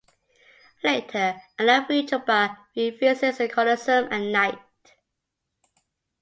[0.83, 4.57] Later, a now-free Juba revisits the Colosseum at night.